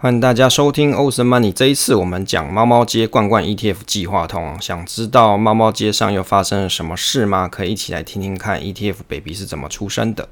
[0.00, 1.52] 欢迎大家收听欧森 Money。
[1.52, 4.56] 这一次我们讲猫猫街罐罐 ETF 计划通。
[4.60, 7.48] 想知道猫猫街上又发生了什么事吗？
[7.48, 10.28] 可以一起来听听看 ETF Baby 是怎么出生的。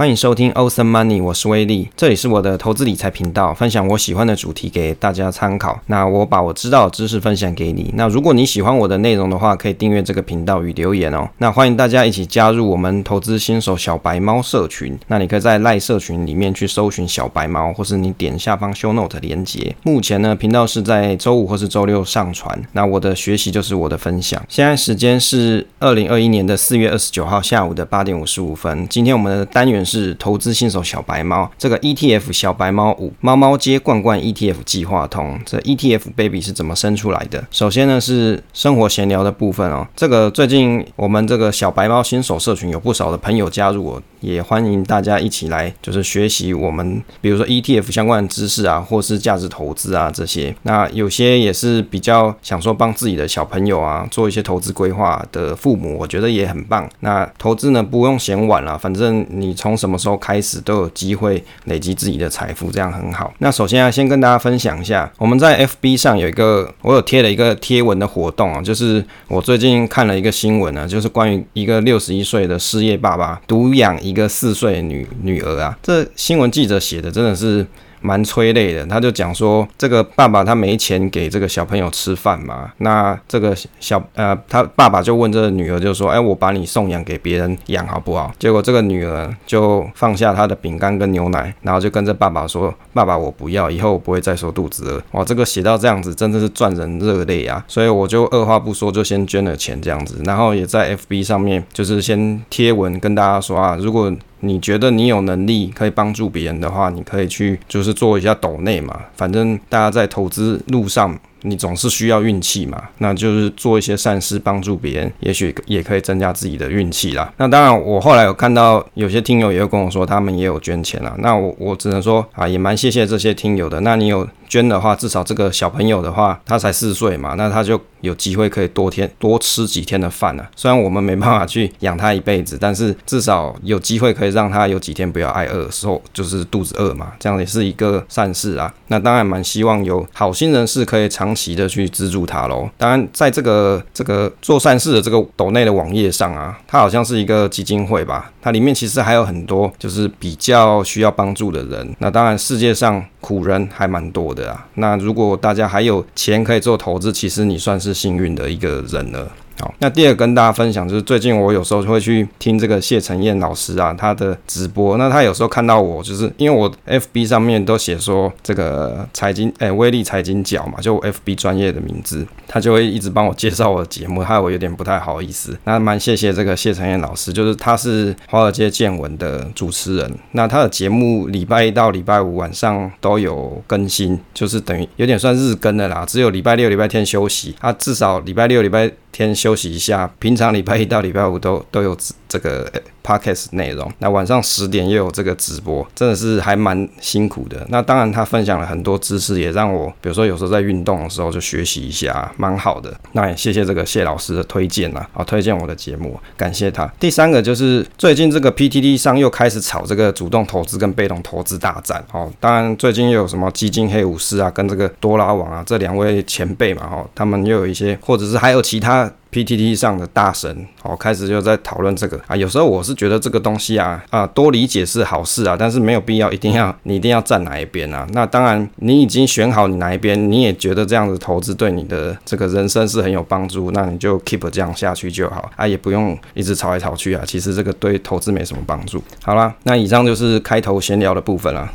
[0.00, 5.78] 欢迎收听 Awesome Money，我是威利，这里是我的投资理财频道，分享我喜欢的主题给大家参考。
[5.88, 7.92] 那我把我知道的知识分享给你。
[7.94, 11.28] 那如果你喜欢我的内容的话，可以订阅这个频道与留言哦。
[11.36, 14.98] 那欢迎大家一起加入我们投资新手小白猫社群。
[15.08, 19.76] 那你可以在赖社群里面去搜寻小白猫，或是你点下方 Show Note 连结。
[19.82, 22.58] 目前呢，频道是在周五或是周六上传。
[22.72, 24.42] 那我的学习就是我的分享。
[24.48, 28.88] 现在时间是二零二一年的四月二十九号下午的八点五十五分。
[28.88, 30.16] 今天我们的单元是。
[30.20, 37.42] 投资新手小白猫，这个 ETF 小白猫五猫猫街罐罐 ETF 计划通，这 ETF baby 是怎么生出来的？
[37.50, 50.54] 首先呢是生活闲聊的部分哦，这个最近我们这个小白猫新手社群有不少的朋友加入我，也欢迎大家一起来就是学习我们，比如说 ETF 相关的知识啊，或是价值投资啊这些。
[50.64, 56.86] 那有些也是比较想说帮自己的小朋友啊做一些投资规划的父母，我觉得也很棒。
[57.00, 63.32] 那投资呢不用嫌晚了，反正你从什么时候开始都有机会累积自己的财富，这样很好。
[63.38, 77.66] 那首先啊，先跟大家分享一下，我们在 FB 上有一个，我有贴了一个贴文的活动啊，就是我最近看了一个新闻啊，就是关于一个六十一岁的失业爸爸独养一个四岁女女儿啊，这新闻记者写的真的是。
[78.00, 88.32] 蛮催泪的，他就讲说，这个爸爸他没钱给这个小朋友吃饭嘛，那这个小呃，他爸爸就问这个女儿，就说，哎，我把你送养给别人养好不好？
[88.38, 95.02] 结果这个女儿就放下她的饼干跟牛奶，然后就跟着爸爸说，爸爸我不要，以后我不会再说肚子饿。
[95.18, 97.64] 哇，这个写到这样子，真的是赚人热泪啊！
[97.68, 111.18] 所以我就二话不说，就先捐了钱这样子，然后也在 FB 上面就是先贴文跟大家说啊，如果你觉得你有能力可以帮助别人的话，你可以去就是做一下抖内嘛，反正大家在投资路上。
[111.42, 117.32] 你总是需要运气嘛，那就是做一些善事帮助别人，也许也可以增加自己的运气啦。
[117.38, 121.14] 那当然，我后来有看到有些听友也会跟我说，他们也有捐钱啦。
[121.20, 123.80] 那我我只能说啊，也蛮谢谢这些听友的。
[123.80, 130.44] 那你有捐的话，至少这个小朋友的话，他才四岁嘛，那他就有机会可以多天多吃几天的饭呢。
[130.56, 138.74] 虽然我们没办法去养他一辈子，但是至少有机会可以让他有几天不要挨饿，时候就是肚子饿嘛，这样也是一个善事啊。
[138.88, 142.68] 那当然蛮希望有好心人士可以长期的去资助他喽。
[142.76, 148.32] 当然，在这个这个做善事的这个斗内的网页上啊，它好像是一个基金会吧。
[148.42, 151.94] 它里面其实还有很多就是比较需要帮助的人。
[151.98, 154.66] 那当然，世界上苦人还蛮多的啊。
[154.74, 159.30] 那如果大家还有钱可以做投资，其实你算是幸运的一个人了。
[159.60, 164.96] 好，那第二跟大家分享就是最近我有时候会去听这个谢承彦老师啊，他的直播。
[164.96, 175.56] 那他有时候看到我，就是因为我 FB 上面都写说这个财经，哎，威利财经角嘛，就 FB 专业的名字，他就会一直帮我介绍我的节目，害我有点不太好意思。
[175.64, 191.96] 那蛮谢谢这个谢承彦老师，就是他是华尔街见闻的主持人，那他的节目礼拜一到礼拜五晚上都有更新，就是等于有点算日更的啦，只有礼拜六、礼拜天休息，他至少礼拜六、礼拜天休息一下，平常礼拜一到礼拜五都都有
[192.28, 192.70] 这个
[193.10, 193.90] podcast 内容。
[193.98, 197.66] 那晚上十点又有这个直播，真的是还蛮辛苦的。
[197.68, 202.94] 那当然他分享了很多知识，也让我比如说有时候在运动的时候就学习一下，蛮好的。
[203.12, 206.86] 那也谢谢这个谢老师的推荐啊，好推荐我的节目，感谢他。
[207.00, 212.04] 第三个就是最近这个 PTT 上又开始炒这个主动投资跟被动投资大战。
[212.12, 219.10] 哦，当然最近又有什么基金黑武士啊，跟这个多拉网啊这两位前辈嘛，哦，他们又有一些，或者是还有其他。
[219.32, 222.34] PTT 上的大神哦，开始就在讨论这个啊。
[222.34, 228.06] 有时候我是觉得这个东西啊啊，多理解是好事啊，但是没有必要一定要 你一定要站哪一边啊。
[228.12, 237.22] 那当然，你已经选好你哪一边，你也觉得这样子投资对你的这个人生是很有帮助，那你就 keep 这样下去就好啊，也不用一直吵来吵去啊。
[237.26, 239.02] 其实这个对投资没什么帮助。
[239.22, 241.70] 好啦，那以上就是开头闲聊的部分啦。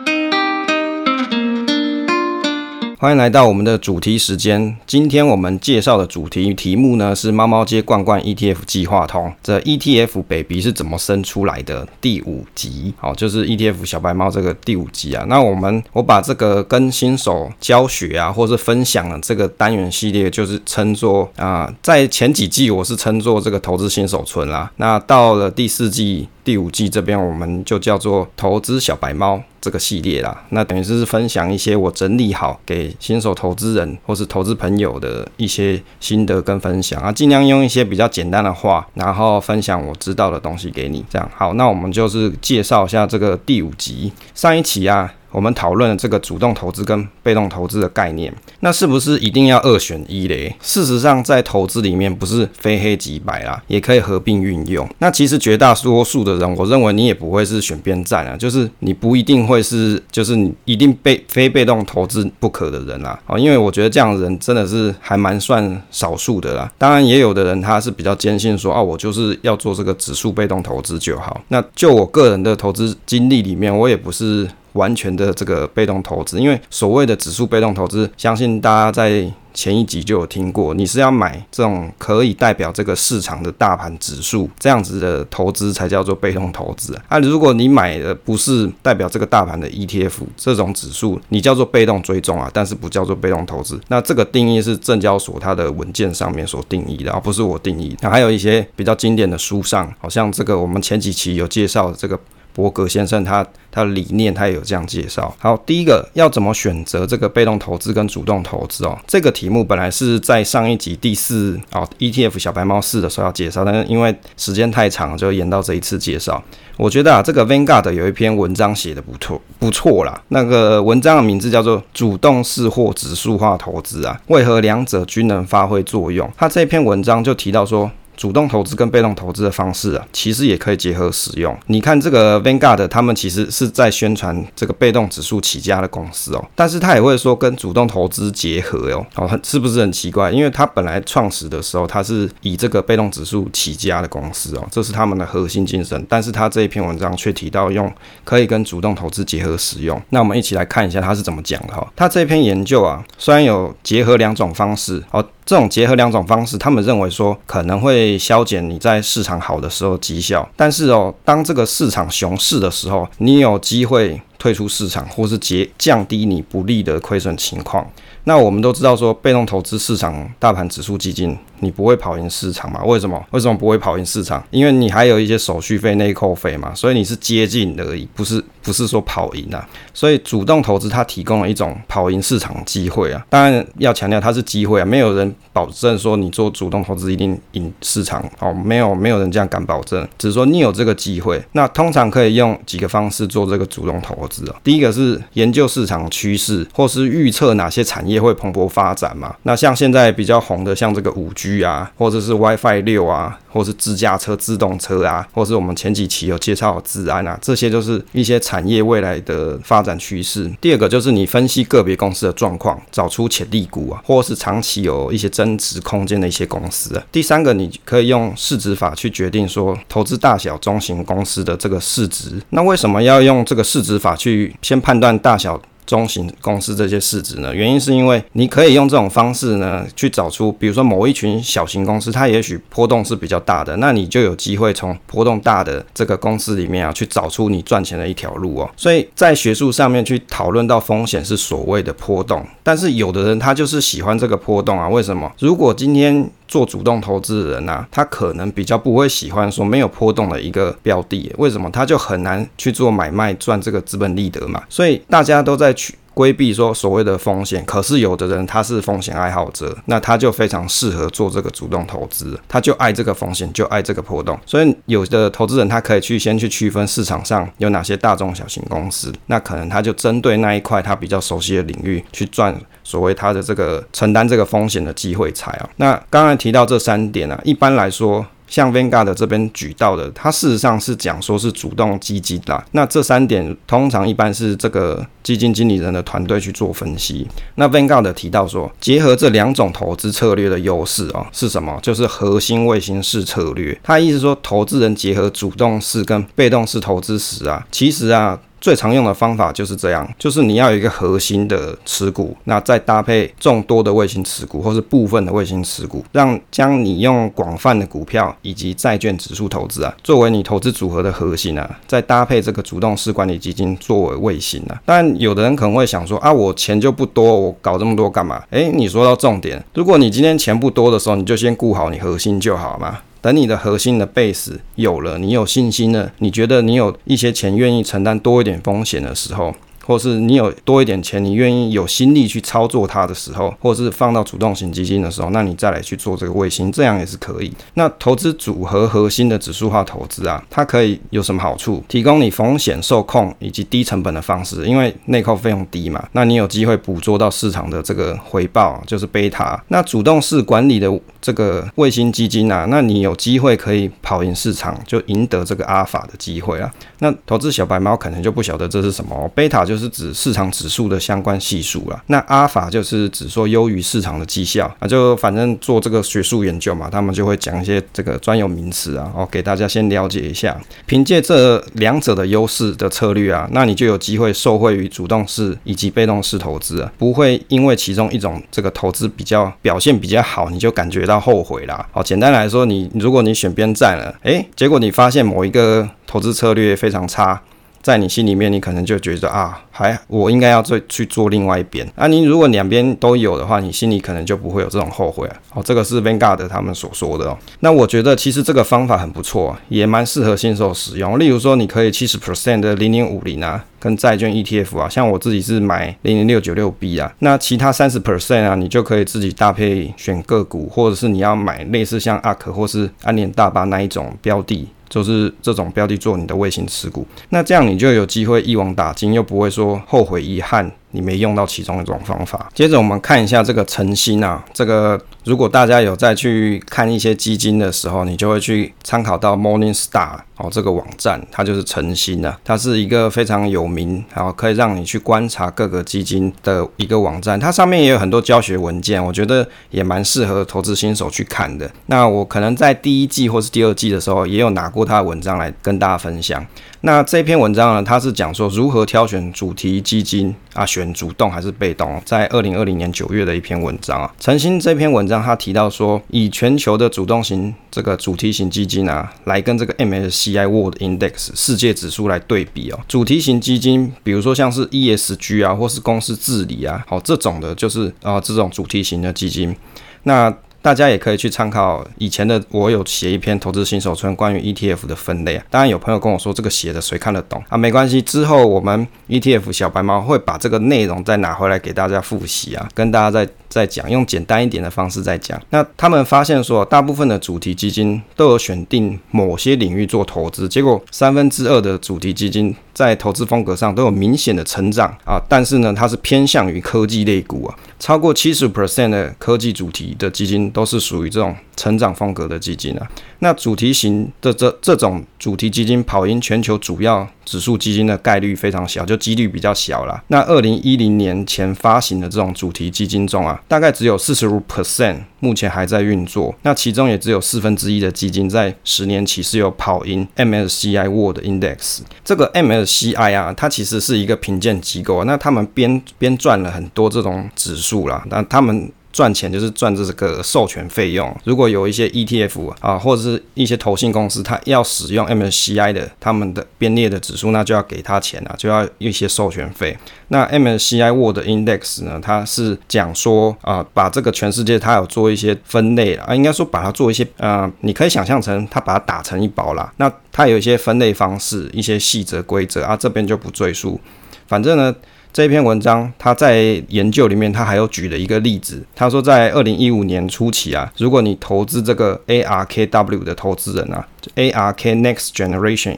[2.97, 4.77] 欢迎来到我们的主题时间。
[4.87, 11.85] 今天我们介绍的主题题目呢是猫猫街罐罐 ETF 计划通，这 ETF baby 是怎么生出来的？
[11.99, 15.25] 第五集，好，就是 ETF 小白猫这个第五集啊。
[15.27, 24.71] 那我们我把这个跟新手教学啊，或是分享的这个单元系列，就是称作啊，在前几季我是称作这个投资新手村啦。
[24.77, 26.29] 那到了第四季。
[26.45, 30.43] 第五季这边我们就叫做投资小白猫这个系列啦。
[30.49, 41.03] 那等于是分享一些我整理好给新手投资人或是投资朋友的一些心得跟分享啊，尽量用一些比较简单的话，然后分享我知道的东西给你。
[41.09, 45.11] 这样好，那我们就是介绍一下这个第五集上一期啊。
[45.35, 50.55] 我们讨论了这个主动投资跟被动投资的概念，那是不是一定要二选一嘞？
[50.61, 54.87] 事实上，在投资里面不是非黑即白啦，也可以合并运用。
[54.99, 63.19] 那其实绝大多数的人，我认为你也不会是选边站啊，就是你不一定会是，就是你一定被非被动投资不可的人啦。
[63.25, 66.71] 啊，因为我觉得这样的人真的是还蛮算少数的啦。
[66.77, 71.41] 当然，也有的人他是比较坚信说，啊，我就是要做这个指数被动投资就好。
[71.49, 74.47] 那就我个人的投资经历里面，我也不是。
[74.75, 87.17] 完全的这个被动投资，因为所谓的指数被动投资，相信大家在前一集就有听过，你是要买这种可以代表这个市场的大盘指数这样子的投资才叫做被动投资啊。
[87.19, 93.79] 如果你买的不是代表这个大盘的 ETF 这种指数，你叫做被动追踪啊，但是不叫做被动投资。
[93.87, 97.95] 那这个定义是证交所它的文件上面所定义的，而不是我定义。
[98.01, 102.19] 那还有一些比较经典的书上，好像这个我们前几期有介绍这个。
[102.55, 105.35] 伯格先生他他的理念他也有这样介绍。
[105.37, 108.97] 好，第一个要怎么选择这个被动投资跟主动投资哦？
[109.05, 116.41] 这个题目本来是在上一集第四哦 ETF 小白猫四的时候要介绍，但是因为时间太长，就延到这一次介绍。
[116.77, 120.21] 我觉得啊，这个 Vanguard 有一篇文章写得不错，不错啦。
[120.29, 126.31] 那个文章的名字叫做《主动式或指数化投资》啊，为何两者均能发挥作用？
[126.37, 127.91] 他这篇文章就提到说。
[128.15, 131.57] 主动投资跟被动投资的方式啊，其实也可以结合使用。
[131.67, 140.31] 你看这个 Vanguard，他们其实是在宣传这个被动指数起家的公司哦，但是他也会说跟主动投资结合哟，哦，是不是很奇怪？
[140.31, 146.05] 因为他本来创始的时候，他是以这个被动指数起家的公司哦，这是他们的核心精神。
[146.09, 147.91] 但是他这一篇文章却提到用
[148.23, 150.01] 可以跟主动投资结合使用。
[150.09, 151.85] 那我们一起来看一下他是怎么讲的哈。
[151.95, 155.25] 他这篇研究啊，虽然有结合两种方式哦。
[155.45, 167.87] 这种结合两种方式，他们认为说可能会消减你在市场好的时候绩效，但是哦，当这个市场熊市的时候，你有机会退出市场，或是结降低你不利的亏损情况。
[168.23, 172.83] 那我们都知道说，被动投资市场大盘指数基金，你不会跑赢市场嘛？
[172.83, 173.23] 为什么？
[173.31, 174.43] 为什么不会跑赢市场？
[174.51, 179.65] 因为你还有一些手续费、内扣费嘛，所以你是接近而已，不是不是说跑赢啊。
[179.93, 183.25] 所以主动投资它提供了一种跑赢市场机会啊。
[183.29, 191.41] 当然要强调它是机会啊，没有人保证说你做主动投资一定赢市场哦，没有没有人这样敢保证，只是说你有这个机会。
[191.53, 194.55] 那通常可以用几个方式做这个主动投资啊。
[194.61, 198.25] 第一个是研究市场趋势，或是预测哪些产业。
[198.25, 199.35] 会蓬勃发展嘛？
[199.43, 210.51] 那像现在比较红的，像这个五 G 啊，或者是 WiFi 六啊，或是自驾车、自动车啊，或是我们前几期有介绍的资安啊，这些就是一些产业未来的发展趋势。
[210.59, 217.01] 第二个就是你分析个别公司的状况，找出潜力股啊，或是长期有一些增值空间的一些公司。
[217.11, 222.41] 第三个，你可以用市值法去决定说投资大小中型公司的这个市值。
[222.49, 225.61] 那为什么要用这个市值法去先判断大小？
[225.85, 238.69] 中型公司这些市值呢，原因是因为你可以用这种方式呢，去找出，比如说某一群小型公司，它也许波动是比较大的，那你就有机会从波动大的这个公司里面啊，去找出你赚钱的一条路哦。
[238.75, 245.31] 所以在学术上面去讨论到风险是所谓的波动，但是有的人他就是喜欢这个波动啊，为什么？
[245.39, 251.69] 如果今天做主动投资的人啊，他可能比较不会喜欢说没有波动的一个标的，为什么？
[251.71, 254.63] 他就很难去做买卖赚这个资本利得嘛。
[254.69, 264.39] 所以大家都在去规避说所谓的风险，可是有的人他是风险爱好者，那他就非常适合做这个主动投资，他就爱这个风险，就爱这个波动。
[264.45, 272.55] 所以有的投资人他可以去先去区分市场上有哪些大中小型公司，那可能他就针对那一块他比较熟悉的领域去赚
[272.85, 275.69] 所谓他的这个承担这个风险的机会才啊。
[275.75, 278.25] 那刚才提到这三点啊，一般来说。
[278.47, 282.63] 像 Vanguard 这边举到的，它事实上是讲说是主动基金啦。
[282.73, 287.27] 那这三点通常一般是这个基金经理人的团队去做分析。
[287.55, 291.79] 那 Vanguard 提到说，结合这两种投资策略的优势哦，是什么？
[291.81, 293.77] 就是核心卫星式策略。
[293.83, 298.39] 他意思说，投资人结合主动式跟被动式投资时啊，其实啊。
[298.65, 314.81] 最常用的方法就是这样，就是你要有一个核心的持股，那再搭配众多的卫星持股，或是部分的卫星持股，让将你用广泛的股票以及债券指数投资啊，作为你投资组合的核心啊，再搭配这个主动式管理基金作为卫星啊。
[314.83, 318.41] 但有的人可能会想说啊，我钱就不多，我搞这么多干嘛？
[318.49, 322.97] 诶，你说到重点，如果你今天钱不多的时候，你就先顾好你核心就好嘛。
[323.25, 329.55] 等你的核心的 base 有了，你有信心了，你觉得你有一些钱愿意承担多一点风险的时候。
[329.85, 337.53] 或是你有多一点钱，你愿意有心力去操作它的时候，或者是放到主动型基金的时候，那你再来去做这个卫星，这样也是可以。
[337.75, 341.83] 那投资组合核心的指数化投资啊，它可以有什么好处？
[341.87, 349.63] 提供你风险受控以及低成本的方式，因为内扣费用低嘛，那你有机会捕捉到市场的这个回报，就是贝塔。
[349.67, 356.73] 那主动式管理的这个卫星基金啊，那你有机会可以跑赢市场，就赢得这个阿尔法的机会啊。
[356.99, 359.74] 那投资小白猫可能就不晓得这是什么，贝塔就。
[359.75, 362.01] 就是指市场指数的相关系数了。
[362.07, 370.57] 那阿尔法就是指说优于市场的绩效啊，就反正做这个学术研究嘛，他们就会讲一些这个专有名词啊，哦，给大家先了解一下。
[370.85, 381.85] 凭借这两者的优势的策略啊，那你就有机会受惠于主动式以及被动式投资啊，不会因为其中一种这个投资比较表现比较好，你就感觉到后悔啦。
[381.91, 387.41] 好，简单来说，你如果你选边站了，诶，结果你发现某一个投资策略非常差。
[387.85, 392.07] 在你心里面，你可能就觉得啊，还我应该要再去做另外一边啊。
[392.07, 395.35] 你如果两边都有的话，你心里可能就不会有这种后悔啊。
[395.53, 397.37] 哦，这个是 Vanguard 他们所说的哦。
[397.59, 401.19] 那我觉得其实这个方法很不错，也蛮适合新手使用。
[401.19, 407.13] 例如说，你可以七十 percent 的零零五零啊，跟债券 ETF 啊，像我自己是买零零六九六 B 啊。
[407.19, 414.69] 那其他三十 percent 啊，你就可以自己搭配选个股，或者是你要买类似像 ARK 或是安联大巴那一种标的。
[414.89, 420.71] 就是这种标的做你的卫星持股，那这样你就有机会一网打尽，又不会说后悔遗憾。
[420.95, 422.49] 你没用到其中一种方法。
[422.53, 437.39] 接着我们看一下这个晨星啊，这个如果大家有再去看一些基金的时候，你就会去参考到 Morningstar 哦，这个网站，它就是晨星啊，它是一个非常有名，然后可以让你去观察各个基金的一个网站。
[437.39, 441.69] 它上面也有很多教学文件，我觉得也蛮适合投资新手去看的。
[441.87, 446.45] 那我可能在第一季或是第二季的时候，也有拿过它的文章来跟大家分享。
[446.81, 454.13] 那这篇文章呢，它是讲说如何挑选主题基金啊，选主动还是被动，在二零二零年九月的一篇文章啊。
[454.19, 462.79] 晨星这篇文章他提到说，以全球的主动型这个主题型基金啊，来跟这个 MSCI World Index 世界指数来对比哦。
[462.87, 469.55] 主题型基金，比如说像是 ESG 啊，或是公司治理啊，好这种的，就是啊这种主题型的基金，
[470.03, 470.31] 那。
[470.65, 475.45] 大家也可以去参考以前的，我有写一篇投资新手村关于 ETF 的分类啊。
[475.47, 477.55] 当然有朋友跟我说这个写的谁看得懂啊？
[477.55, 485.41] 没关系，之后我们 ETF 小白猫会把这个内容再拿回来给大家复习啊，跟大家再再讲，用简单一点的方式再讲。
[485.49, 500.51] 那他们发现说，大部分的主题基金都有选定某些领域做投资，结果三分之二的主题基金在投资风格上都有明显的成长啊，但是呢，它是偏向于科技类股啊，超过七十 percent 的科技主题的基金。
[500.55, 502.87] 都是属于这种成长风格的基金啊。
[503.19, 510.01] 那主题型的这这种主题基金跑赢全球主要指数基金的概率非常小，就几率比较小啦。
[510.07, 516.33] 那二零一零年前发行的这种主题基金中啊，大概只有四十五 percent 目前还在运作。
[516.41, 521.79] 那其中也只有四分之一的基金在十年期是有跑赢 MSCI World Index。
[522.03, 525.03] 这个 MSCI 啊，它其实是一个评鉴机构。
[525.03, 528.71] 那他们编编撰了很多这种指数啦，那他们。
[528.95, 531.13] 赚钱就是赚这个授权费用。
[531.25, 539.77] 如果有一些 ETF 啊，或者是一些投信公司，它要使用 MSCI 的他们的编列的指数，那就要给他钱啊，就要一些授权费。
[540.07, 549.69] 那 MSCI World Index 呢，它是讲说啊，把这个全世界它有做一些分类啊，应该说把它做一些啊，你可以想象成它把它打成一包啦。
[549.75, 553.77] 那它有一些分类方式，一些细则规则啊，这边就不赘述。
[554.25, 554.73] 反正呢。
[555.15, 558.61] 这篇文章，他在研究里面，他还有举了一个例子。
[558.75, 565.77] 他说，在二零一五年初期啊，如果你投资这个 ARKW 的投资人啊，ARK Next Generation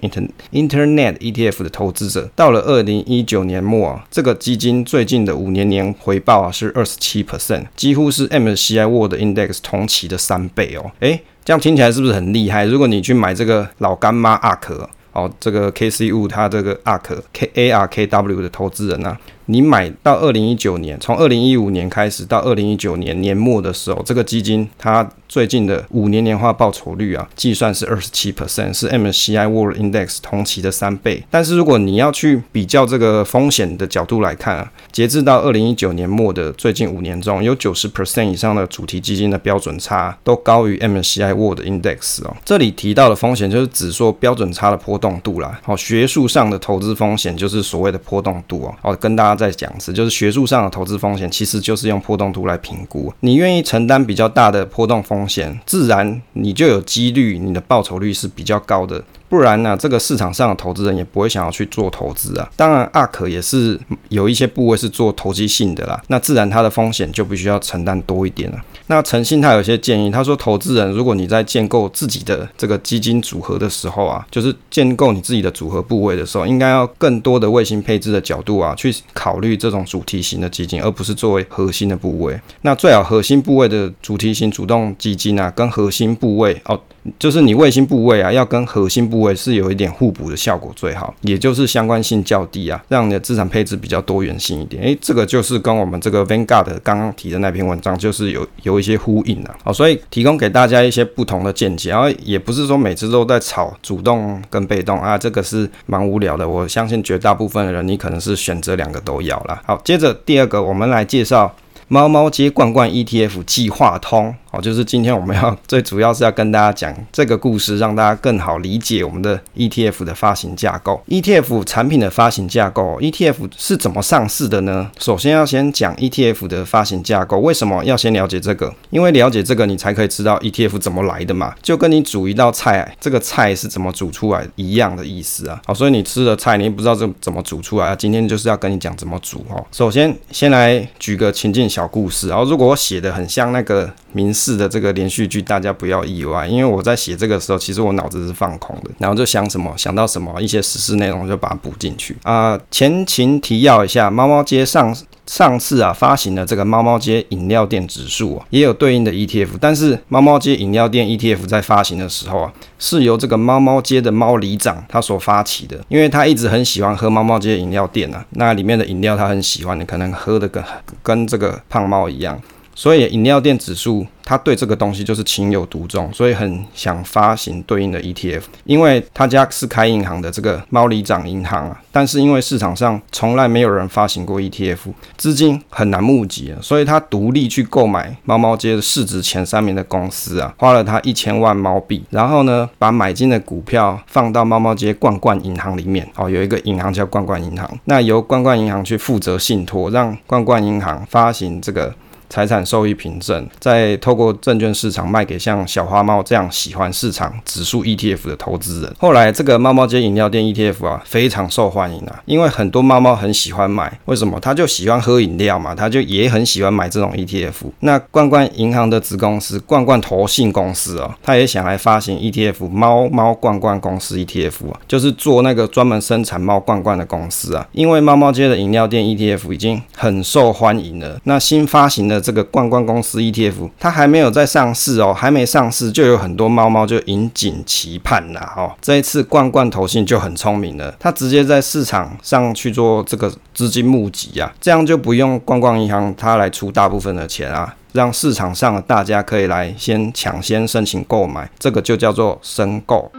[0.52, 10.90] Internet ETF 的投资者，到了二零一九年末啊，这个基金最近的五年年回报啊是二十七 percent，几乎是 MSCI World Index 同期的三倍哦。
[11.02, 12.66] 诶，这样听起来是不是很厉害？
[12.66, 14.88] 如果你去买这个老干妈 ARK。
[15.18, 19.18] 哦，这个 K C U，他这个 ark K A R K W 的投资人呢。
[19.50, 31.24] 你买到二零一九年，从二零一五年开始到二零一九年年末的时候，这个基金它最近的五年年化报酬率啊，计算是二十七 percent，是 M C I World Index 同期的三倍。
[31.32, 42.36] 但是如果你要去比较这个风险的角度来看啊，截至到二零一九年末的最近五年中，有九十 percent 以上的主题基金的标准差都高于 M C I World Index 哦。
[42.44, 45.58] 这里提到的风险就是指说标准差的波动度啦。
[45.64, 48.76] 好，学术上的投资风险就是所谓的波动度哦。
[48.82, 49.37] 好，跟大家。
[49.38, 53.14] 在讲一次，就是学术上的投资风险其实就是用波动图来评估。
[53.20, 59.04] 你愿意承担比较大的波动风险，自然你就有几率你的报酬率是比较高的。
[59.30, 62.50] 不然呢，这个市场上的投资人也不会想要去做投资啊。
[62.56, 63.80] 当然，ARK 也是
[64.10, 68.58] 有一些部位是做投机性的啦，那自然它的风险就必须要承担多一点了。
[68.90, 82.40] 那诚信他有些建议，他说，投资人如果你在建构自己的这个基金组合的时候啊，就是建构你自己的组合部位的时候，应该要更多的卫星配置的角度啊，去考虑这种主题型的基金，而不是作为核心的部位。
[82.62, 86.80] 那最好核心部位的主题型主动基金啊，跟核心部位哦。
[87.20, 94.82] 就是你卫星部位啊，要跟核心部位是有一点互补的效果最好，也就是相关性较低啊，让你的资产配置比较多元性一点。
[94.84, 99.54] 诶，这个就是跟我们这个 Vanguard 刚刚提的那篇文章就是有有一些呼应的。
[99.64, 106.48] 好，所以提供给大家一些不同的见解，然后也不是说每次都在炒主动跟被动啊，这个是蛮无聊的。
[106.48, 109.62] 我相信绝大部分的人，你可能是选择两个都要啦。
[109.66, 111.56] 好，接着第二个，我们来介绍
[111.88, 114.36] 猫猫街罐罐 ETF 计划通。
[114.52, 121.02] 哦，就是今天我们要最主要是要跟大家讲这个故事，让大家更好理解我们的 ETF 的发行架构。
[121.08, 124.90] ETF 产品的发行架构，ETF 是怎么上市的呢？
[125.00, 127.40] 首先要先讲 ETF 的发行架构。
[127.40, 128.74] 为什么要先了解这个？
[128.90, 131.54] 因为了解这个，你才可以知道 ETF 怎么来的嘛。
[131.62, 135.62] 就跟你煮一道菜，这个菜是怎么煮出来一样的意思啊。
[135.66, 137.96] 好，所以你吃的菜，你不知道这怎么煮出来啊。
[137.96, 139.66] 今天就是要跟你讲怎么煮哦。
[139.72, 142.30] 首先，先来举个情境小故事。
[142.30, 143.92] 然后，如果我写的很像那个。
[144.14, 154.96] 民事的这个连续剧，大家不要意外，因为我在写这个时候，其实我脑子是放空的，然后就想什么想到什么一些实事内容就把它补进去啊、前情提要一下，猫猫街上
[155.26, 170.64] 上次啊发行的这个猫猫街饮料店指数啊，也有对应的 ETF，但是猫猫街饮料店 ETF 在发行的时候啊，是由这个猫猫街的猫里长他所发起的，因为他一直很喜欢喝猫猫街饮料店啊，那里面的饮料他很喜欢，你可能喝的跟
[171.04, 172.40] 跟这个胖猫一样。
[172.78, 178.44] 所以饮料店指数，他对这个东西就是情有独钟，所以很想发行对应的 ETF。
[178.66, 196.08] 因为他家是开银行的这个猫里长银行啊，但是因为市场上从来没有人发行过 ETF，资金很难募集，所以他独立去购买猫猫街的市值前三名的公司啊，花了他一千万猫币，然后呢，把买进的股票放到猫猫街罐罐银行里面。
[196.16, 201.96] 哦，有一个银行叫罐罐银行，那由罐罐银行去负责信托，让罐罐银行发行这个。
[202.30, 208.94] 财产收益凭证，再透过证券市场卖给像小花猫这样喜欢市场指数 ETF 的投资人。
[209.00, 213.98] 后来这个猫猫街饮料店 ETF 啊，非常受欢迎啊，因为很多猫猫很喜欢买。
[214.06, 214.38] 为什么？
[214.42, 217.54] 他就喜欢喝饮料嘛，他就也很喜欢买这种 ETF。
[217.80, 227.66] 那罐罐银行的子公司罐罐投信公司啊，他也想来发行 ETF，猫猫罐罐公司 ETF 啊，就是做那个专门生产猫罐罐的公司啊。
[227.72, 232.17] 因为猫猫街的饮料店 ETF 已经很受欢迎了，那新发行的。
[232.20, 238.72] 这个罐罐公司 ETF，它还没有在上市哦，还没上市就有很多猫猫就引颈期盼啦哦。
[238.82, 253.12] 这一次罐罐投信就很聪明了，它直接在市场上去做这个资金募集啊，这样就不用罐罐银行它来出大部分的钱啊，让市场上的大家可以来先抢先申请购买，这个就叫做申购。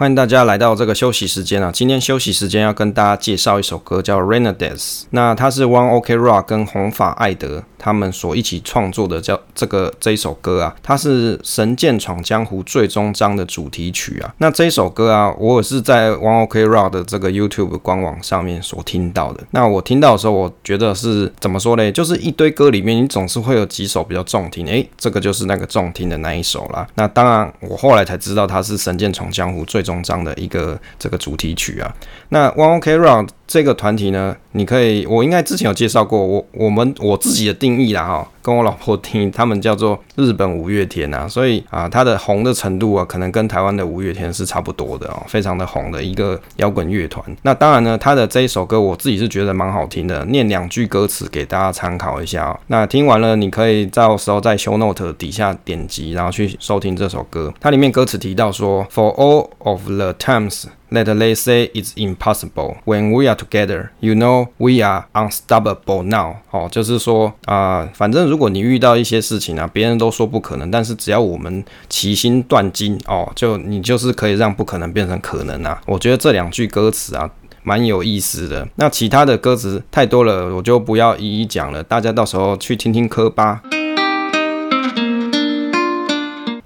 [0.00, 1.70] 欢迎大家来到这个休息时间啊！
[1.70, 4.78] 今天休息时间要跟大家介绍一首歌，叫《Renegades》。
[5.10, 14.34] 那它是 One OK Rock 跟红发艾德他们所一起创作的，叫这个这一首歌啊，它是《神剑闯江湖》最终章的主题曲啊。
[14.38, 19.44] 那这一首歌啊，我也是在 One OK Rock 的这个 YouTube 官网上面所听到的。
[19.50, 21.92] 那我听到的时候，我觉得是怎么说呢？
[21.92, 26.88] 就是一堆歌里面，你总是会有几首比较中听，诶，这个就是那个中听的那一首啦。
[26.94, 29.89] 那当然，我后来才知道它是《神剑闯江湖》最终。
[29.90, 31.92] 中章的一个这个主题曲啊，
[32.30, 47.24] 那 One OK Rock 这个团体呢，你可以，我应该之前有介绍过，我我们我自己的定义啦哈，跟我老婆听，他们叫做日本五月天啊，所以啊，它的红的程度啊，可能跟台湾的五月天是差不多的哦，非常的红的一个摇滚乐团。
[47.42, 52.60] 那当然呢，他的这一首歌，我自己是觉得蛮好听的，念两句歌词给大家参考一下哦。
[52.68, 57.52] 那听完了，你可以到时候在 Show Note 底下点击，然后去收听这首歌。
[57.58, 62.76] 它里面歌词提到说，For all of the times that they say is impossible.
[62.84, 66.36] when we are together, you know we are unstoppable now。
[66.50, 75.80] 哦，就是说啊、反正如果你遇到一些事情啊，别人都说不可能，但是只要我们齐心断金哦，就你就是可以让不可能变成可能啊。
[75.86, 77.30] 我觉得这两句歌词啊，
[77.62, 78.66] 蛮有意思的。
[78.76, 83.62] 那其他的歌词太多了，我就不要一一讲了，大家到时候去听听歌吧。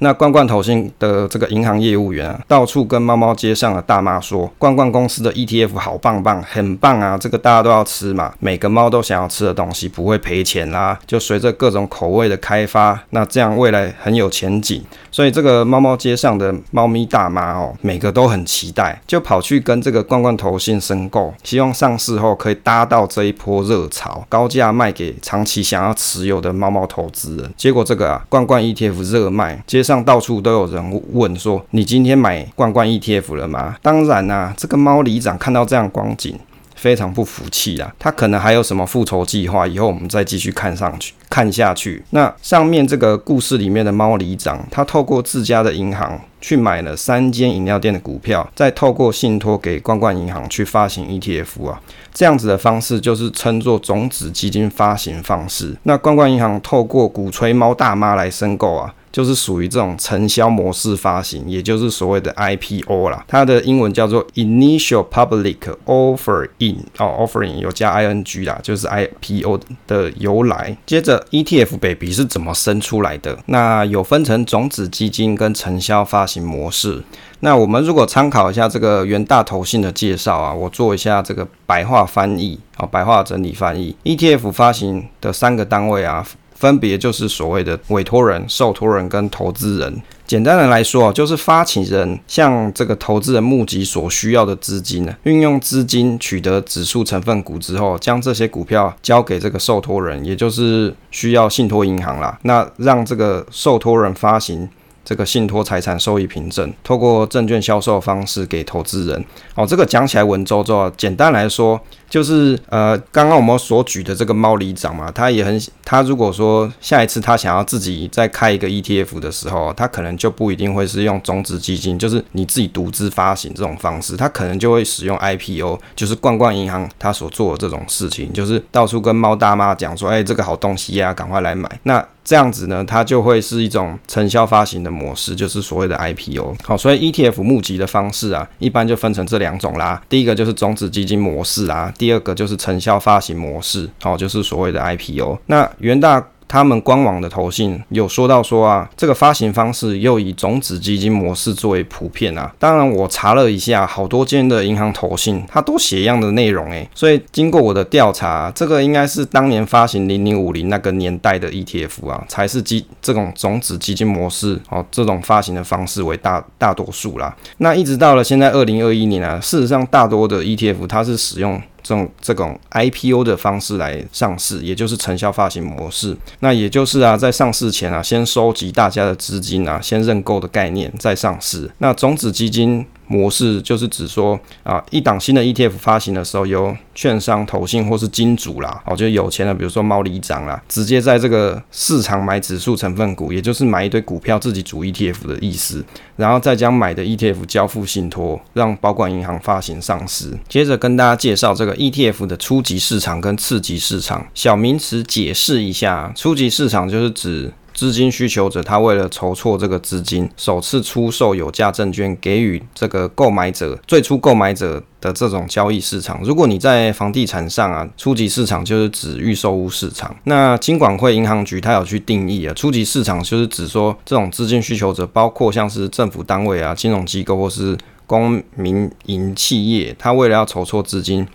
[0.05, 10.99] 那罐罐投信的这个银行业务员啊，到处跟猫猫街上的大妈说，罐罐公司的 ETF 好棒棒，很棒啊，这个大家都要吃嘛，每个猫都想要吃的东西，不会赔钱啦。
[11.07, 14.85] 就随着各种口味的开发，那这样未来很有前景。
[15.11, 27.51] 所以这个猫猫街上的猫咪大妈哦，每个都很期待，就跑去跟这个罐罐投信申购，希望上市后可以搭到这一波热潮，高价卖给长期想要持有的猫猫投资人。
[27.57, 36.39] 结果这个啊，罐罐 ETF 热卖，街上到处都有人问说：“你今天买冠冠 ETF 了吗？”当然啊，这个猫里长看到这样光景。
[36.75, 39.67] 非常不服气啦，他可能还有什么复仇计划？
[39.67, 42.05] 以后我们再继续看上去，看下去。
[42.11, 51.81] 那上面这个故事里面的猫里长，他透过自家的银行去买了三间饮料店的股票，再透过信托给冠冠银行去发行 ETF 啊，
[52.13, 55.75] 这样子的方式就是称作种子基金发行方式。
[55.85, 58.93] 那冠冠银行透过鼓吹猫大妈来申购啊。
[59.15, 63.25] 就是属于这种承销模式发行，也就是所谓的 IPO 啦。
[63.29, 70.77] 它的英文叫做 Initial Public Offering 哦，Offering 有加 ing 啦，就是 IPO 的由来。
[70.85, 73.39] 接着 ETF Baby 是怎么生出来的？
[73.47, 77.01] 那有分成种子基金跟承销发行模式。
[77.39, 86.27] 那我们如果参考一下这个元大投信的介绍啊，我做一下这个白话翻译啊，白话整理翻译，ETF 发行的三个单位啊。
[86.65, 90.03] 分别就是所谓的委托人、受托人跟投资人。
[90.27, 102.39] 简单的来说啊，就是发起人向这个投资人募集所需要的资金呢，运用资金取得指数成分股之后，将这些股票交给这个受托人，也就是需要信托银行啦。
[102.45, 104.67] 那让这个受托人发行。
[105.07, 109.25] 这个信托财产收益凭证，透过证券销售方式给投资人。
[109.55, 111.79] 哦，这个讲起来文绉绉，简单来说
[112.15, 131.69] 就是，呃，刚刚我们所举的这个猫里长嘛，他也很，他如果说下一次他想要自己再开一个 ETF 的时候，他可能就不一定会是用种子基金，就是你自己独资发行这种方式，他可能就会使用 IPO，就是冠冠银行他所做的这种事情，就是到处跟猫大妈讲说，哎，这个好东西呀，赶快来买。
[131.83, 136.57] 那这样子呢，它就会是一种承销发行的模式，就是所谓的 IPO。
[136.63, 140.03] 好，所以 ETF 募集的方式啊，一般就分成这两种啦。
[140.09, 145.39] 第一个就是种子基金模式啊，第二个就是承销发行模式，好，就是所谓的 IPO。
[145.47, 146.23] 那元大。
[146.47, 152.55] 他们官网的投信有说到说啊，这个发行方式又以种子基金模式作为普遍啊。
[152.61, 156.89] 当然，我查了一下，好多间的银行投信，它都写一样的内容诶。
[156.95, 167.35] 所以经过我的调查，这个应该是当年发行零零五零那个年代的 ETF 啊，才是基这种种子基金模式哦，这种发行的方式为大大多数啦。
[167.57, 171.61] 那一直到了现在二零二一年啊，事实上大多的 ETF 它是使用。
[171.85, 176.17] 这种这种 IPO 的方式来上市，也就是承销发行模式。
[176.41, 181.71] 那也就是啊，在上市前啊，先收集大家的资金啊，先认购的概念再上市。
[181.79, 182.85] 那种子基金。
[183.07, 195.85] 模式就是指说啊，一档新的 ETF 发行的时候，由券商、投信或是金主啦，哦，就有钱的，比如说猫里长啦，直接在这个市场买指数成分股，也就是买一堆股票自己组 ETF 的意思，
[196.17, 200.33] 然后再将买的 ETF 交付信托，让保管银行发行上市。
[200.49, 207.53] 接着跟大家介绍这个 ETF 的初级市场跟次级市场，小名词解释一下，初级市场就是指。
[207.75, 216.21] 资金需求者，他为了筹措这个资金，首次出售有价证券给予这个购买者，最初购买者的这种交易市场。
[216.23, 220.15] 如果你在房地产上啊，初级市场就是指预售屋市场。
[220.25, 231.27] 那金管会银行局它有去定义啊，初级市场就是指说这种资金需求者，包括像是政府单位啊、金融机构或是公民营企业，它为了要筹措资金。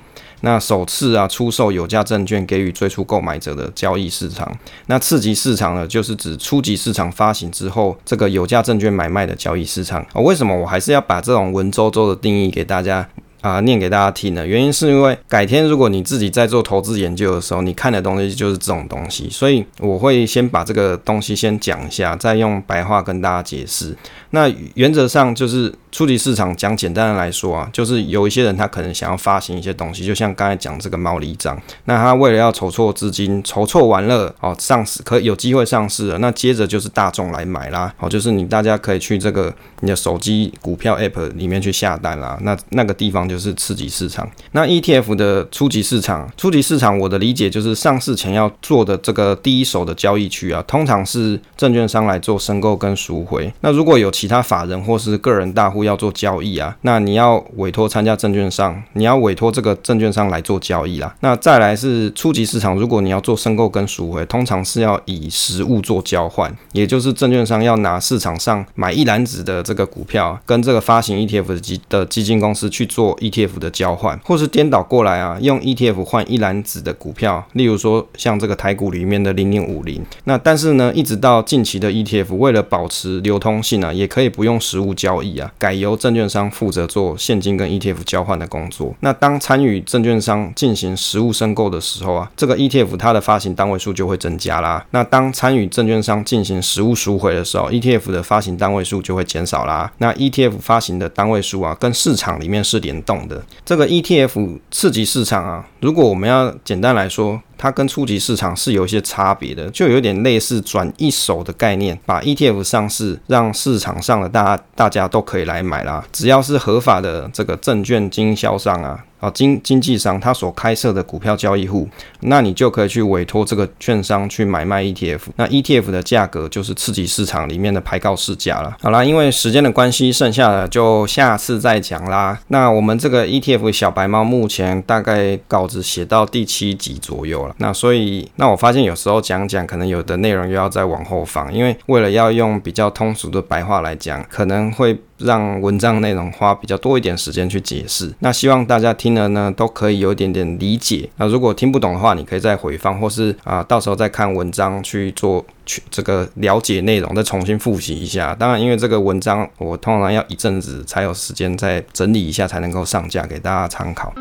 [0.42, 4.52] 那首次啊出售有价证券给予最初购买者的交易市场，
[4.88, 10.06] 那次级市场呢，就是指初级市场发行之后，这个有价证券买卖的交易市场。
[10.14, 13.08] 哦，为什么我还是要把这种文绉绉的定义给大家？
[13.42, 23.96] 啊、念给大家听的原因是因为改天如果你自己在做投资研究的时候，你看的东西就是这种东西，所以我会先把这个东西先讲一下，再用白话跟大家解释。
[24.32, 43.20] 那原则上就是初级市场讲简单的来说啊，就是有一些人他可能想要发行一些东西，就像刚才讲这个猫里长，那他为了要筹措资金，筹措完了哦，上市可有机会上市了，那接着就是大众来买啦，哦，就是你大家可以去这个你的手机股票 app 里面去下单啦，那那个地方。
[43.30, 44.28] 就是次级市场。
[44.54, 53.54] 那 ETF 的初级市场，初级市场我的理解就是上市前要做的这个第一手的交易区啊，通常是证券商来做申购跟赎回。
[53.60, 61.16] 那如果有其他法人或是个人大户要做交易啊，那你要委托参加证券商，你要委托这个证券商来做交易啦。
[61.22, 80.04] 那再来是初级市场，如果你要做申购跟赎回，通常是要以实物做交换，也就是证券商要拿市场上买一篮子的这个股票，跟这个发行 ETF 的基金公司去做 ETF 的交换，或是颠倒过来啊，用 ETF 换一篮子的股票，例如说像这个台股里面的零零五零。
[80.26, 88.94] 那但是呢，一直到近期的 ETF，为了保持流通性啊，也可以不用实物交易啊，改由证券商负责做现金跟 ETF 交换的工作。
[89.00, 94.86] 那当参与证券商进行实物申购的时候啊，这个 ETF 它的发行单位数就会增加啦。
[94.92, 99.92] 那当参与证券商进行实物赎回的时候，ETF 的发行单位数就会减少啦。
[100.00, 103.44] 那 ETF 发行的单位数啊，跟市场里面是联动的。
[103.64, 116.04] 这个 ETF 次级市场啊，如果我们要简单来说，它跟初级市场是有一些差别的，就有点类似转一手的概念，把 ETF 上市，让市场上的大大家都可以来买啦。
[116.14, 121.88] 只要是合法的这个证券经销商啊，啊经经纪商他所开设的股票交易户，
[122.22, 125.20] 那你就可以去委托这个券商去买卖 ETF。
[125.36, 128.78] 那 ETF 的价格就是次级市场里面的排告市价了。
[128.82, 132.40] 好啦，因为时间的关系，剩下的就下次再讲啦。
[132.48, 137.56] 那我们这个 ETF 小白猫目前大概稿子写到第七集左右了。
[137.58, 148.12] 那所以，那我发现有时候讲讲，可能有的内容又要再往后放，因为为了要用比较通俗的白话来讲，可能会让文章内容花比较多一点时间去解释。
[148.20, 151.10] 那希望大家听了呢，都可以有一点点理解。
[151.18, 158.36] 那如果听不懂的话，你可以再回放，或是啊，到时候再看文章去做去这个了解内容，再重新复习一下。
[158.36, 164.14] 当然，因为这个文章我通常要一阵子才有时间再整理一下，才能够上架给大家参考。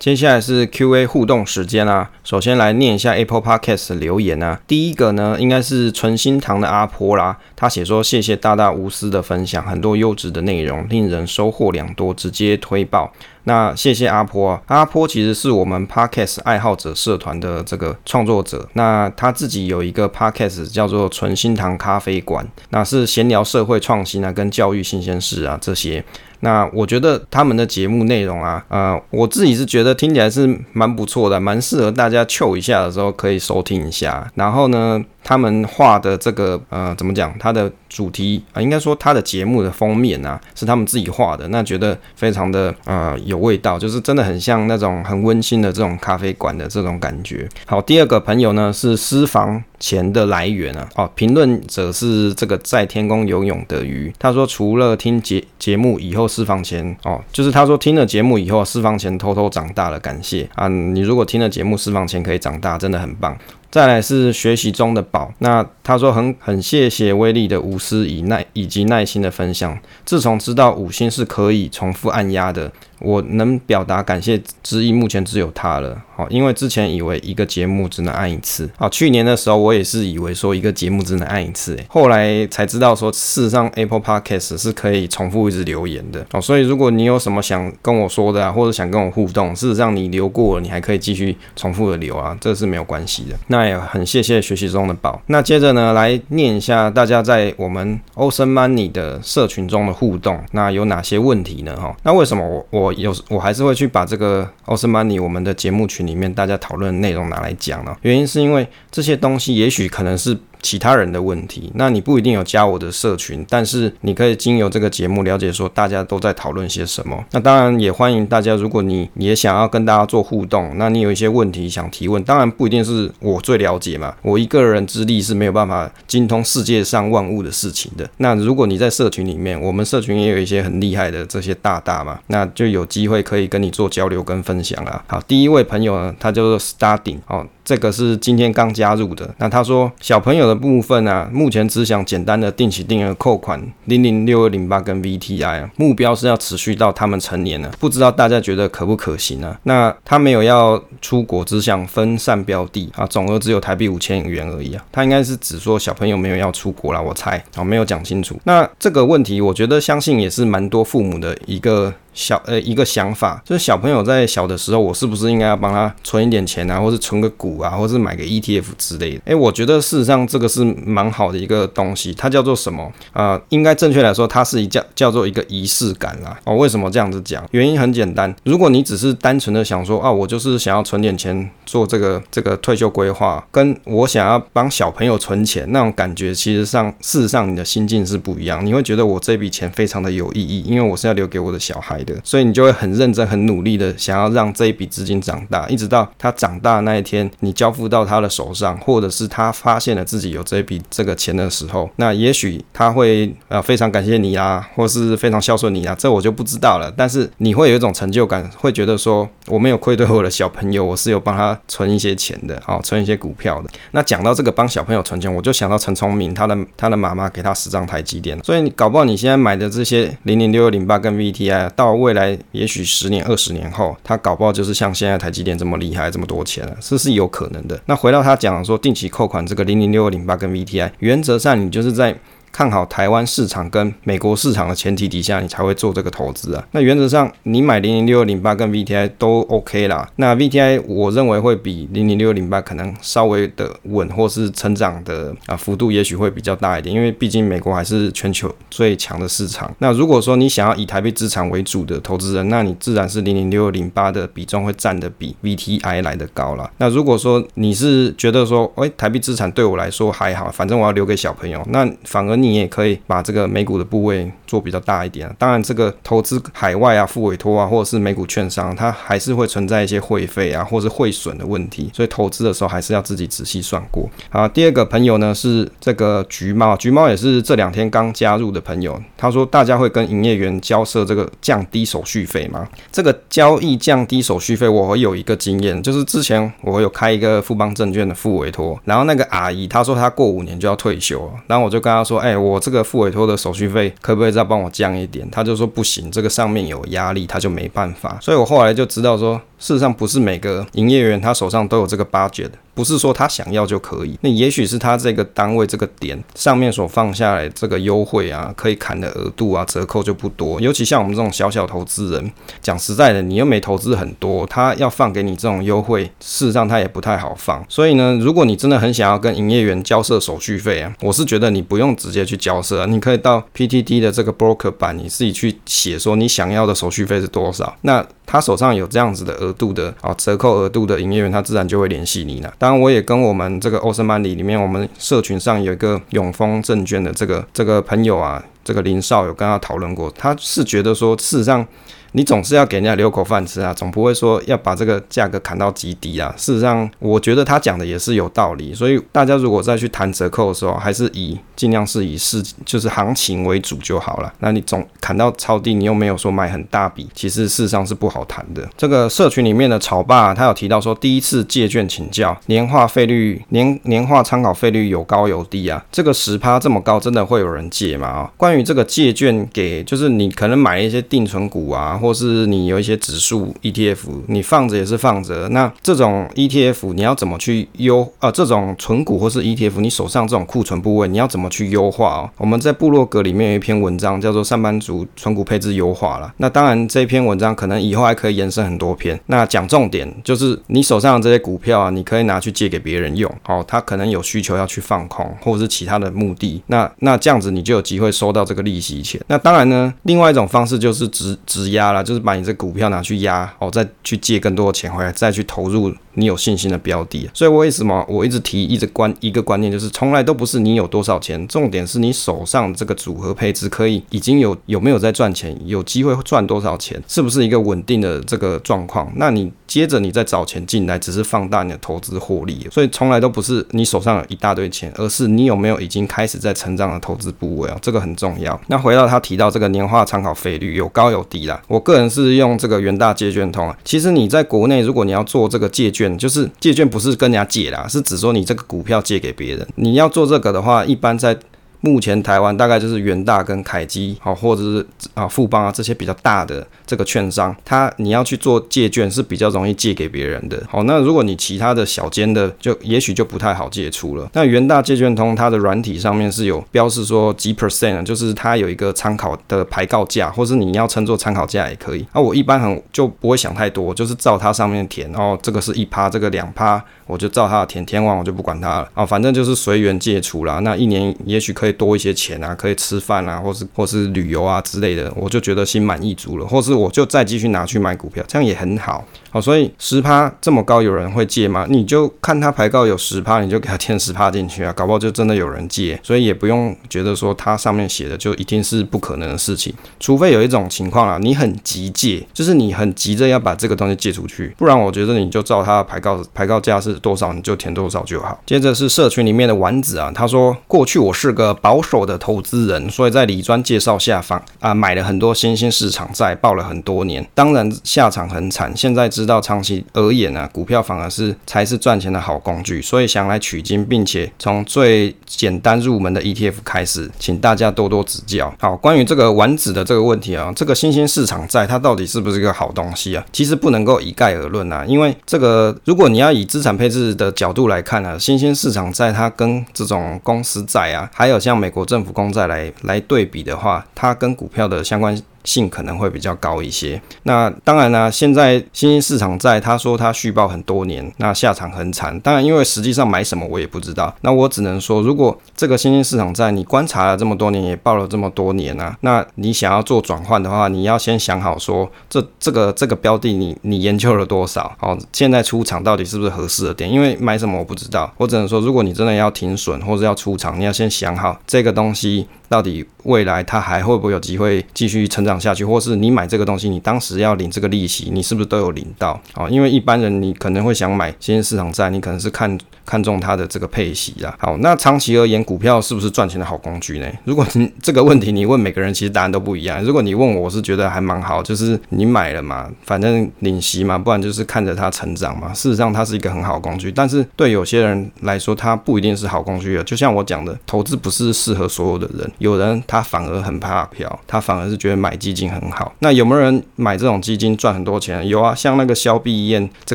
[0.00, 4.58] 接下来是 Q&A 互动时间啦，首先来念一下 Apple Podcast 的留言啊。
[4.66, 13.12] 第一个呢，应该是纯心堂的阿婆啦，他写说谢谢大大无私的分享，很多优质的内容，令人收获良多，直接推爆。
[13.44, 26.04] 那谢谢阿坡啊，阿坡其实是我们 Podcast 爱好者社团的这个创作者，那他自己有一个 Podcast 叫做纯心堂咖啡馆，那是闲聊社会创新啊，跟教育新鲜事啊这些。
[26.42, 34.26] 那我觉得他们的节目内容啊，呃，我自己是觉得听起来是蛮不错的，蛮适合大家糗一下的时候可以收听一下。
[34.34, 37.32] 然后呢，他们画的这个呃，怎么讲？
[37.38, 47.48] 它的主题啊，应该说它的节目的封面啊，是他们自己画的，那觉得非常的呃有味道，就是真的很像那种很温馨的这种咖啡馆的这种感觉。
[47.64, 63.36] 好，第二个朋友呢是私房钱的来源啊，哦，评论者是这个在天空游泳的鱼，他说除了听节节目以后私房钱哦，就是他说听了节目以后私房钱偷偷长大了，感谢啊，你如果听了节目私房钱可以长大，真的很棒。
[63.70, 69.78] 再来是学习中的宝，那他说很很谢谢威力的无私以耐以及耐心的分享。
[70.04, 72.70] 自从知道五星是可以重复按压的。
[73.00, 76.00] 我能表达感谢之意，目前只有他了。
[76.14, 78.68] 好，因为之前以为一个节目只能按一次。
[78.76, 86.24] 好，去年的时候我也是以为说一个节目只能按一次，诶，后来才知道说事实上 Apple Podcast 是可以重复一直留言的。
[86.32, 93.36] 哦，所以如果你有什么想跟我说的啊，或者想跟我互动，事实上你留过了，你还可以继续重复的留啊，这是没有关系的。
[93.46, 95.20] 那也很谢谢学习中的宝。
[95.26, 100.38] 那接着呢，来念一下大家在我们 Ocean Money 的社群中的互动。
[100.52, 101.74] 那有哪些问题呢？
[101.80, 107.96] 哈，那为什么我我有我还是会去把这个奥斯曼尼我们的节目群里面大家讨论的内容拿来讲呢？
[108.02, 110.36] 原因是因为这些东西也许可能是。
[110.62, 117.24] 其他人的问题，那你不一定有加我的社群，但是你可以经由这个节目了解说大家都在讨论些什么。
[117.32, 128.08] 那当然也欢迎大家，如果你也想要跟大家做互动，那你有一些问题想提问，当然不一定是我最了解嘛，我一个人之力是没有办法精通世界上万物的事情的。
[128.18, 135.02] 那如果你在社群里面，我们社群也有一些很厉害的这些大大嘛，那就有机会可以跟你做交流跟分享啦。
[135.06, 137.46] 好，第一位朋友呢，他叫做 Starting 哦。
[137.70, 139.32] 这个是今天刚加入的。
[139.38, 147.70] 那他说，小朋友的部分啊，目前只想简单的定期定额扣款零零六二零八跟 VTI 啊，目标是要持续到他们成年了。
[147.78, 149.60] 不知道大家觉得可不可行呢、啊？
[149.62, 154.84] 那他没有要出国，只想分散标的啊，总额只有台币五千元而已啊。
[154.90, 158.36] 他应该是只说小朋友没有要出国啦，我猜啊，没有讲清楚。
[158.42, 169.20] 那这个问题，我觉得相信也是蛮多父母的一个小呃一个想法，就是小朋友在小的时候，我是不是应该要帮他存一点钱啊，或是存个股啊，或是买个 ETF 之类的？
[169.26, 172.92] 诶，我觉得事实上这个是蛮好的一个东西，它叫做什么？
[173.12, 176.38] 呃，应该正确来说，它是一叫叫做一个仪式感啦。
[176.44, 177.44] 哦，为什么这样子讲？
[177.52, 188.64] 原因很简单，如果你只是单纯的想说啊，我就是想要存点钱做这个这个退休规划，跟我想要帮小朋友存钱那种感觉，其实上事实上你的心境是不一样。
[188.64, 206.92] 你会觉得我这笔钱非常的有意义，因为我是要留给我的小孩的，所以你就会很认真、很努力的想要让这一笔资金长大，一直到他长大那一天，你交付到他的手上，或者是他发现了自己有这一笔这个钱的时候，那也许他会呃非常感谢你啊，或是非常孝顺你啊，这我就不知道了。
[206.96, 213.70] 但是你会有一种成就感，会觉得说我没有愧对我的小朋友，我是有帮他存一些钱的，哦，存一些股票的。
[213.90, 227.80] 那讲到这个帮小朋友存钱，我就想到陈聪明，他的他的妈妈给他十张台积电，所以你搞不好你现在买的这些零零六六零八跟 VTI，到未来也许十年二十年后，他搞不好就是像现在台积电这么厉害，这么多钱了，这是有可能的。
[227.86, 232.16] 那回到他讲说定期扣款这个零零六二零八跟 VTI，原则上你就是在。
[232.52, 236.66] 看好台湾市场跟美国市场的前提底下，你才会做这个投资啊。
[236.72, 240.08] 那原则上，你买零零六二零八跟 VTI 都 OK 啦。
[240.16, 249.72] 那 VTI 我认为会比零零六二零八可能稍微的稳，或是成长的啊幅度也许会比较大一点，因为毕竟美国还是全球最强的市场。
[249.78, 256.68] 那如果说你想要以台币资产为主的投资人，那你自然是零零六二零八的比重会占的比 VTI 来的高啦。
[256.78, 262.39] 那如果说你是觉得说，哎，台币资产对我来说还好，反正我要留给小朋友，那反而。
[262.40, 265.34] 你也可以把这个美股的部位做比较大一点啊。
[265.38, 271.90] 当然，这个投资海外啊、付委托啊，或者是美股券商，它还是会存在一些汇费啊，或是汇损的问题。
[271.94, 274.08] 所以投资的时候还是要自己仔细算过。
[274.30, 279.00] 好，第二个朋友呢是这个橘猫，橘猫也是这两天刚加入的朋友。
[279.16, 295.28] 他说：“大家会跟营业员交涉这个降低手续费吗？”这个交易降低手续费，我有一个经验，就是之前我有开一个富邦证券的复委托，然后那个阿姨她说她过五年就要退休，然后我就跟她说：“哎。”哎，我这个付委托的手续费可不可以再帮我降一点？
[295.30, 298.16] 他就说不行，这个上面有压力，他就没办法。
[298.20, 302.50] 所以我后来就知道说，事实上不是每个营业员他手上都有这个 budget。
[302.74, 310.60] 不是说他想要就可以，那也许是他这个单位这个点上面所放下来这个优惠啊，可以砍的额度啊，折扣就不多。
[310.60, 317.64] 尤其像我们这种小小投资人，讲实在的，你又没投资很多，他要放给你这种优惠，事实上他也不太好放。
[317.68, 327.76] 所以呢，如果你真的很想要跟营业员交涉手续费啊，我是觉得你不用直接去交涉，你可以到 PTT 的这个 broker 版，你自己去写说你想要的手续费是多少。
[327.82, 332.54] 那他手上有这样子的额度的啊，折扣额度的营业员，他自然就会联系你了。
[332.58, 341.66] 当然，我也跟我们这个欧森曼里里面，我们社群上有一个永丰证券的这个这个朋友啊，这个林少有跟他讨论过，他是觉得说，事实上。
[342.12, 346.34] 你总是要给人家留口饭吃啊，总不会说要把这个价格砍到极低啊。
[346.36, 348.74] 事实上，我觉得他讲的也是有道理。
[348.74, 354.32] 所以大家如果再去谈折扣的时候，还是以尽量是以市就是行情为主就好了。
[354.40, 358.68] 那你总砍到超低，你又没有说买很大笔，其实事实上是不好谈的。
[358.76, 365.84] 这个社群里面的草爸他有提到说，第一次借券请教年化费率年年化参考费率有高有低啊。
[365.92, 368.08] 这个十趴这么高，真的会有人借吗？
[368.08, 371.99] 啊，关于这个借券给就是你可能买一些定存股啊。
[372.00, 375.48] 或是你有一些指数 ETF，你放着也是放着。
[375.50, 378.30] 那这种 ETF 你要怎么去优啊？
[378.30, 382.30] 这种存股或是 ETF，你手上这种库存部位你要怎么去优化哦？
[382.38, 386.32] 我们在部落格里面有一篇文章叫做《上班族存股配置优化》了。
[386.38, 389.20] 那当然这篇文章可能以后还可以延伸很多篇。
[389.26, 393.30] 那讲重点就是你手上的这些股票啊，你可以拿去借给别人用。
[393.46, 396.62] 哦，他可能有需求要去放空，或者是其他的目的。
[396.68, 399.20] 那那这样子你就有机会收到这个利息钱。
[399.26, 401.89] 那当然呢，另外一种方式就是直直押。
[402.02, 407.28] 就是把你这股票拿去压哦，再去借更多的钱回来，再去投入你有信心的标的。
[407.34, 419.12] 所以，我为什么我一直提一直观一个观念，就是从来都不是你有多少钱，重点是你手上这个组合配置可以已经有有没有在赚钱，有机会赚多少钱，是不是一个稳定的这个状况？
[419.16, 422.66] 那你接着你再找钱进来，只是放大你的投资获利。
[422.70, 428.58] 所以，从来都不是你手上有一大堆钱，而是你有没有已经开始在成长的投资部位啊，这个很重要。
[428.68, 431.80] 那回到他提到这个年化参考费率有高有低啦，我。
[431.80, 433.76] 个人是用这个元大借券通啊。
[433.82, 439.66] 其实你在国内，如果你要做这个借券，券就是借券不是跟人家借啦，是指说你这个股票借给别人。
[439.74, 441.38] 你要做这个的话，一般在
[441.80, 450.62] 目前台湾大概就是元大跟凯基，好，或者是啊富邦啊这些比较大的这个券商，它你要去做借券是比较容易借给别人的。
[450.68, 454.28] 好，那如果你其他的小间的，就也许就不太好借出了。
[454.34, 462.06] 那元大借券通它的软体上面是有标示说几 percent，就是它有一个参考的牌告价，或是你要称作参考价也可以。
[462.12, 466.82] 那我一般很就不会想太多，就是照它上面填，哦，这个是一趴，这个两趴。
[467.10, 470.60] 我就照他的填，填完我就不管他了啊，反正就是随缘借出啦。
[470.60, 476.46] 那一年也许可以多一些钱啊，可以吃饭啊，或是或是旅游啊之类的，我就觉得心满意足了。
[476.46, 479.04] 或是我就再继续拿去买股票，这样也很好。
[479.32, 481.64] 好，所以十趴这么高，有人会借吗？
[481.68, 485.98] 你就看他牌告有十趴，你就给他填十趴进去啊，搞不好就真的有人借。
[486.02, 498.42] 所以也不用觉得说他上面写的就一定是不可能的事情，除非有一种情况啊，你很急借，就是你很急着要把这个东西借出去，不然我觉得你就照他的牌告牌告价是多少，你就填多少就好。
[498.44, 509.08] 接着是社群里面的丸子啊，他说过去我是个保守的投资人，所以在李专介绍下方啊买了很多新兴市场债，抱了很多年，当然下场很惨，现在。
[509.20, 518.50] 知道长期而言、啊，股票反而是才是赚钱的好工具，所以想来取经，并且从最简单入门的 ETF 开始，请大家多多指教。
[518.58, 523.22] 好，关于这个丸子的这个问题啊，这个新兴市场债它到底是不是一个好东西啊？
[523.30, 535.20] 其实不能够一概而论啊，因为这个如果你要以资产配置的角度来看啊，新兴市场债它跟这种公司债啊，还有像美国政府公债来来对比的话，它跟股票的相关。
[535.44, 537.00] 性可能会比较高一些。
[537.24, 542.18] 那当然呢，现在新兴市场债，他说他续报很多年，那下场很惨。
[542.20, 544.14] 当然，因为实际上买什么我也不知道。
[544.20, 554.76] 那我只能说，如果这个新兴市场债你观察了这么多年，也报了这么多年啊，那你想要做转换的话，你要先想好说，这这个这个标的你你研究了多少？
[554.80, 556.90] 哦，现在出场到底是不是合适的点？
[556.90, 562.26] 因为买什么我不知道，我只能说，如果你真的要停损或者要出场，你要先想好这个东西。
[562.50, 569.18] 到底未来它还会不会有机会继续成长下去，或是你买这个东西，你当时要领这个利息，你是不是都有领到？
[569.36, 574.36] 哦，因为一般人你可能会想买新兴市场债，你可能是看看中它的这个配息啦。
[574.40, 577.06] 好，那长期而言，股票是不是赚钱的好工具呢？
[577.24, 579.80] 如果你这个问题你问每个人，其实答案都不一样。
[579.84, 585.54] 如果你问我，我是觉得还蛮好，就是你买了嘛，反正领息嘛，不然就是看着它成长嘛。
[585.54, 589.82] 事实上，它是一个很好工具，但是对有些人来说，它不一定是好工具啊。
[589.84, 592.28] 就像我讲的，投资不是适合所有的人。
[592.40, 595.92] 有人他反而很怕票，他反而是觉得买基金很好。
[595.98, 598.26] 那有没有人买这种基金赚很多钱？
[598.26, 599.94] 有啊，像那个肖碧燕这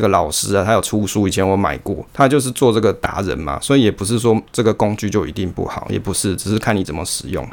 [0.00, 3.58] 个老师啊，他有出书，以前我买过，他就是做这个达人嘛。
[3.60, 7.44] 所以也不是说这个工具就一定不好，也不是，只是看你怎么使用。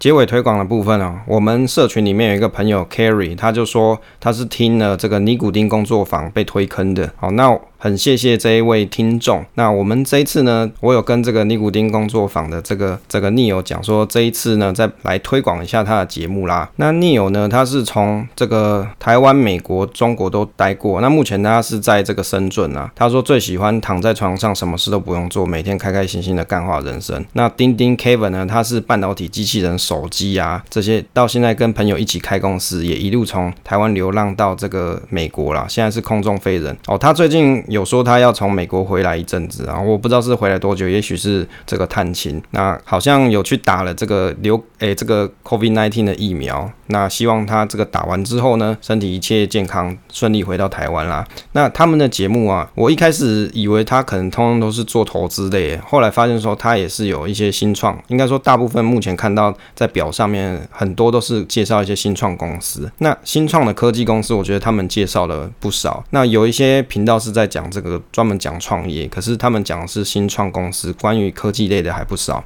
[0.00, 7.12] 结尾推广的部分啊，我们社群里面有一个朋友 Carry，他就说他是听了这个尼古丁工作坊被推坑的。
[7.18, 7.60] 好，那。
[7.82, 9.44] 很谢谢这一位听众。
[9.54, 16.70] 那我们这一次呢，我有跟这个尼古丁工作坊的这个这个 Neil 讲说，这一次呢再来推广一下他的节目啦。
[16.76, 21.00] 那 Neil 呢，他是从这个台湾、美国、中国都待过。
[21.00, 22.88] 那目前他是在这个深圳啊。
[22.94, 27.24] 他说最喜欢躺在床上，什么事都不用做，每天开开心心的干话人生。
[27.32, 35.66] 那丁丁 Kevin 呢，他是半导体、机器人、手机啊这些，到现在跟朋友一起开公司，也一路从台湾流浪到这个美国啦。
[35.68, 36.96] 现在是空中飞人哦。
[36.96, 37.60] 他最近。
[37.72, 42.40] 有说他要从美国回来一阵子啊，我不知道是回来多久，也许是这个探亲。
[42.50, 46.70] 那好像有去打了这个流诶、这个 COVID-19 的疫苗。
[46.88, 51.26] 那希望他这个打完之后呢，身体一切健康，顺利回到台湾啦。
[51.52, 57.98] 那他们的节目啊，我一开始以为他可能通通都是做投资的耶，后来发现说他也是有一些新创。
[58.08, 62.90] 应该说大部分目前看到在表上面很多都是介绍一些新创公司。
[62.98, 66.04] 那新创的科技公司，我觉得他们介绍了不少。
[66.10, 72.42] 那有一些频道是在讲这个专门讲创业，可是他们讲的是新创公司，关于科技类的还不少。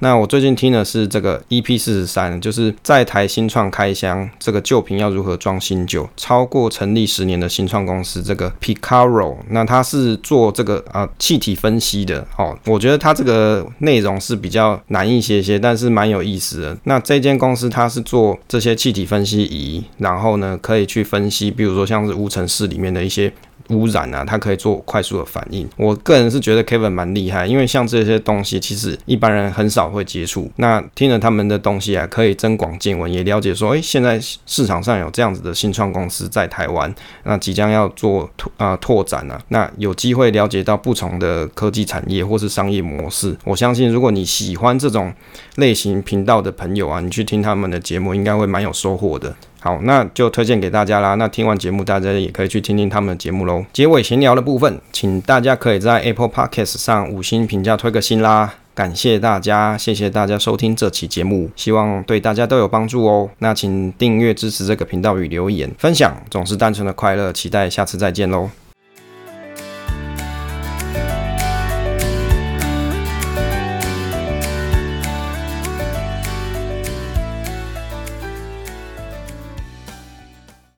[0.00, 6.08] 那我最近听的是这个 EP 四十三，就是在台新创开箱，这个旧瓶要如何装新酒？
[6.16, 12.56] 超过成立十年的新创公司，这个 Picaro，那它是做这个啊气体分析的哦。
[12.66, 16.78] 我觉得它这个内容是比较难一些些，但是蛮有意思的。
[16.84, 23.32] 那这间公司它是做这些气体分析仪，然后呢可以去分析，比如说像是无尘室里面的一些。
[23.68, 25.68] 污染啊，它可以做快速的反应。
[25.76, 30.50] 我个人是觉得 Kevin 蛮厉害，因为像这些东西，其实一般人很少会接触。
[30.56, 36.92] 那听了他们的东西啊，可以增广见闻，也了解说，诶，现在市场上有这样子的新创公司在台湾，
[37.24, 43.36] 那即将要做拓啊拓展啊，那有机会了解到不同的科技产业或是商业模式。
[43.44, 45.12] 我相信，如果你喜欢这种
[45.56, 49.34] 类型频道的朋友啊，你去听他们的节目，应该会蛮有收获的。
[49.68, 51.14] 好，那就推荐给大家啦。
[51.16, 53.62] 那听完节目，大家也可以去听听他们的节目喽。
[53.70, 58.54] 结尾闲聊的部分，请大家可以在 Apple Podcast 上五星评价推个新啦。
[58.74, 63.28] 感谢大家，谢谢大家收听这期节目，希望对大家都有帮助哦。
[63.40, 67.30] 那请订阅支持这个频道与留言分享，总是单纯的快乐。
[67.30, 68.48] 期待下次再见喽。